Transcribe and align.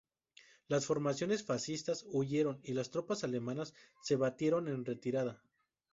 Las 0.67 0.87
formaciones 0.87 1.43
fascistas 1.43 2.03
huyeron 2.09 2.59
y 2.63 2.73
las 2.73 2.89
tropas 2.89 3.23
alemanas 3.23 3.75
se 4.01 4.15
batieron 4.15 4.67
en 4.67 4.83
retirada. 4.83 5.43